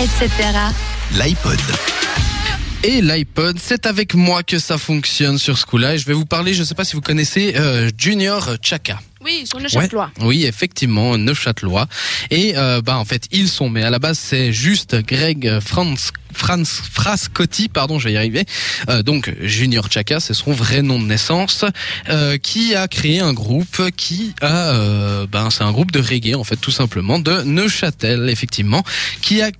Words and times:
etc. 0.00 0.30
L'iPod. 1.12 1.58
Et 2.82 3.02
l'iPod, 3.02 3.58
c'est 3.60 3.84
avec 3.84 4.14
moi 4.14 4.42
que 4.42 4.58
ça 4.58 4.78
fonctionne 4.78 5.36
sur 5.36 5.58
ce 5.58 5.66
coup-là. 5.66 5.94
Et 5.94 5.98
je 5.98 6.06
vais 6.06 6.14
vous 6.14 6.24
parler, 6.24 6.54
je 6.54 6.60
ne 6.60 6.64
sais 6.64 6.74
pas 6.74 6.86
si 6.86 6.94
vous 6.94 7.02
connaissez 7.02 7.54
euh, 7.56 7.90
Junior 7.98 8.56
Chaka. 8.62 8.98
Oui, 9.22 9.42
sur 9.44 9.58
le 9.58 9.68
châtelois. 9.68 10.10
Oui, 10.22 10.46
effectivement, 10.46 11.18
Neuchâtelois. 11.18 11.86
Et 12.30 12.54
euh, 12.56 12.80
bah 12.80 12.96
en 12.96 13.04
fait, 13.04 13.24
ils 13.32 13.48
sont, 13.48 13.68
mais 13.68 13.82
à 13.82 13.90
la 13.90 13.98
base, 13.98 14.18
c'est 14.18 14.50
juste 14.50 14.96
Greg 15.04 15.60
Franz, 15.60 16.10
Franz 16.32 16.80
Frascotti, 16.90 17.68
pardon, 17.68 17.98
je 17.98 18.08
vais 18.08 18.14
y 18.14 18.16
arriver. 18.16 18.46
Euh, 18.88 19.02
donc 19.02 19.30
Junior 19.42 19.86
Chaka, 19.90 20.20
c'est 20.20 20.32
son 20.32 20.52
vrai 20.52 20.80
nom 20.80 20.98
de 20.98 21.04
naissance, 21.04 21.66
euh, 22.08 22.38
qui 22.38 22.74
a 22.74 22.88
créé 22.88 23.20
un 23.20 23.34
groupe 23.34 23.90
qui 23.94 24.34
a, 24.40 24.70
euh, 24.70 25.26
ben 25.30 25.50
c'est 25.50 25.64
un 25.64 25.72
groupe 25.72 25.90
de 25.92 26.00
reggae 26.00 26.34
en 26.34 26.44
fait, 26.44 26.56
tout 26.56 26.70
simplement 26.70 27.18
de 27.18 27.42
Neuchâtel, 27.42 28.30
effectivement, 28.30 28.82
qui 29.20 29.42
a 29.42 29.50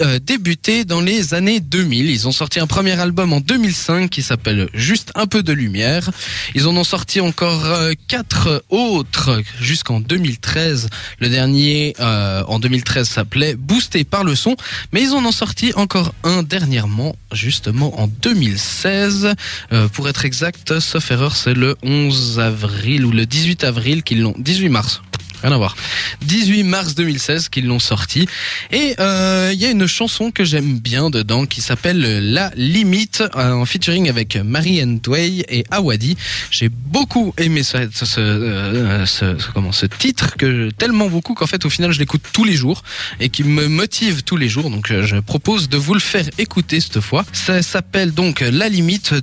euh, 0.00 0.18
débuté 0.18 0.84
dans 0.84 1.00
les 1.00 1.34
années 1.34 1.60
2000. 1.60 2.10
Ils 2.10 2.28
ont 2.28 2.32
sorti 2.32 2.60
un 2.60 2.66
premier 2.66 2.98
album 2.98 3.32
en 3.32 3.40
2005 3.40 4.10
qui 4.10 4.22
s'appelle 4.22 4.68
Juste 4.74 5.12
un 5.14 5.26
peu 5.26 5.42
de 5.42 5.52
lumière. 5.52 6.10
Ils 6.54 6.66
en 6.66 6.76
ont 6.76 6.84
sorti 6.84 7.20
encore 7.20 7.64
euh, 7.64 7.92
quatre 8.08 8.64
autres 8.68 9.42
jusqu'en 9.60 10.00
2013. 10.00 10.88
Le 11.18 11.28
dernier 11.28 11.94
euh, 12.00 12.42
en 12.46 12.58
2013 12.58 13.08
s'appelait 13.08 13.54
Boosté 13.54 14.04
par 14.04 14.24
le 14.24 14.34
son, 14.34 14.56
mais 14.92 15.02
ils 15.02 15.12
en 15.12 15.24
ont 15.24 15.32
sorti 15.32 15.72
encore 15.76 16.14
un 16.24 16.42
dernièrement, 16.42 17.16
justement 17.32 18.00
en 18.00 18.06
2016. 18.06 19.34
Euh, 19.72 19.88
pour 19.88 20.08
être 20.08 20.24
exact, 20.24 20.78
sauf 20.80 21.10
erreur, 21.10 21.36
c'est 21.36 21.54
le 21.54 21.76
11 21.82 22.40
avril 22.40 23.04
ou 23.04 23.10
le 23.10 23.26
18 23.26 23.64
avril 23.64 24.02
qu'ils 24.02 24.22
l'ont, 24.22 24.34
18 24.38 24.68
mars. 24.68 25.02
Rien 25.42 25.52
à 25.52 25.58
voir. 25.58 25.76
18 26.22 26.62
mars 26.64 26.94
2016 26.94 27.48
qu'ils 27.48 27.66
l'ont 27.66 27.78
sorti. 27.78 28.26
Et 28.72 28.94
euh, 29.00 29.50
il 29.52 29.60
y 29.60 29.66
a 29.66 29.70
une 29.70 29.86
chanson 29.86 30.30
que 30.30 30.44
j'aime 30.44 30.78
bien 30.78 31.10
dedans 31.10 31.46
qui 31.46 31.60
s'appelle 31.60 32.32
La 32.32 32.50
Limite 32.56 33.22
euh, 33.36 33.52
en 33.52 33.64
featuring 33.64 34.08
avec 34.08 34.36
Marie 34.36 34.82
Way 35.06 35.44
et 35.48 35.64
Awadi. 35.70 36.16
J'ai 36.50 36.68
beaucoup 36.68 37.34
aimé 37.38 37.62
ce, 37.62 37.88
ce, 37.92 38.04
ce, 38.04 38.20
euh, 38.20 39.36
comment, 39.54 39.72
ce 39.72 39.86
titre 39.86 40.36
que 40.36 40.70
tellement 40.70 41.08
beaucoup 41.08 41.34
qu'en 41.34 41.46
fait 41.46 41.64
au 41.64 41.70
final 41.70 41.92
je 41.92 41.98
l'écoute 41.98 42.22
tous 42.32 42.44
les 42.44 42.54
jours 42.54 42.82
et 43.20 43.28
qui 43.28 43.44
me 43.44 43.68
motive 43.68 44.22
tous 44.22 44.36
les 44.36 44.48
jours. 44.48 44.70
Donc 44.70 44.90
euh, 44.90 45.04
je 45.04 45.16
propose 45.16 45.68
de 45.68 45.76
vous 45.76 45.94
le 45.94 46.00
faire 46.00 46.26
écouter 46.38 46.80
cette 46.80 47.00
fois. 47.00 47.24
Ça 47.32 47.62
s'appelle 47.62 48.12
donc 48.12 48.40
La 48.40 48.68
Limite 48.68 49.14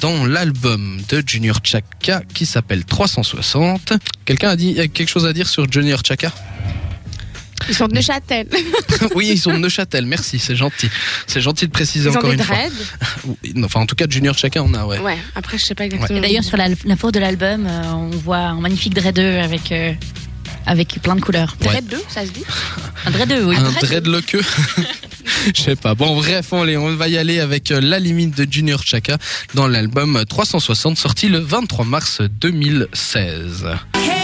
dans 0.00 0.26
l'album 0.26 1.00
de 1.08 1.22
Junior 1.26 1.58
Chaka 1.62 2.22
qui 2.34 2.46
s'appelle 2.46 2.84
360. 2.84 3.92
Quelqu'un 4.24 4.50
a 4.50 4.56
dit 4.56 4.78
a 4.80 4.88
quelque 4.88 5.08
chose 5.08 5.26
à 5.26 5.32
dire 5.32 5.48
sur 5.48 5.70
Junior 5.70 6.00
Chaka? 6.04 6.19
Ils 7.68 7.74
sont 7.74 7.86
de 7.86 7.94
Neuchâtel. 7.94 8.48
Oui, 9.14 9.28
ils 9.32 9.38
sont 9.38 9.52
de 9.52 9.58
Neuchâtel. 9.58 10.04
Merci, 10.06 10.38
c'est 10.38 10.56
gentil. 10.56 10.90
C'est 11.26 11.40
gentil 11.40 11.66
de 11.66 11.72
préciser 11.72 12.08
Ils 12.08 12.12
ont 12.12 12.18
encore 12.18 12.30
des 12.30 12.36
une 12.36 12.42
fois. 12.42 12.56
Enfin, 13.64 13.80
en 13.80 13.86
tout 13.86 13.94
cas, 13.94 14.06
Junior 14.08 14.36
Chaka, 14.36 14.62
on 14.62 14.74
a, 14.74 14.84
ouais. 14.84 14.98
Ouais, 14.98 15.18
après, 15.34 15.56
je 15.58 15.64
sais 15.64 15.74
pas 15.74 15.84
exactement. 15.84 16.20
D'ailleurs, 16.20 16.44
sur 16.44 16.56
la, 16.56 16.68
la 16.68 16.96
photo 16.96 17.12
de 17.12 17.20
l'album, 17.20 17.66
euh, 17.66 17.82
on 17.92 18.10
voit 18.10 18.38
un 18.38 18.60
magnifique 18.60 18.94
dreadeux 18.94 19.38
avec, 19.38 19.72
euh, 19.72 19.92
avec 20.66 21.00
plein 21.02 21.16
de 21.16 21.20
couleurs. 21.20 21.56
Dread 21.60 21.86
2, 21.86 21.96
ça 22.08 22.26
se 22.26 22.30
dit 22.30 22.44
Un 23.06 23.10
dreadeux, 23.10 23.44
oui. 23.44 23.56
Un 23.56 23.70
dreadlock. 23.70 24.36
Je 25.54 25.62
sais 25.62 25.76
pas. 25.76 25.94
Bon, 25.94 26.16
bref, 26.16 26.52
on, 26.52 26.62
allez, 26.62 26.76
on 26.76 26.94
va 26.96 27.08
y 27.08 27.16
aller 27.16 27.40
avec 27.40 27.70
euh, 27.70 27.80
La 27.80 27.98
Limite 27.98 28.36
de 28.36 28.50
Junior 28.50 28.82
Chaka 28.82 29.16
dans 29.54 29.68
l'album 29.68 30.22
360 30.28 30.98
sorti 30.98 31.28
le 31.28 31.38
23 31.38 31.84
mars 31.84 32.20
2016. 32.40 33.66
Hey, 33.94 34.19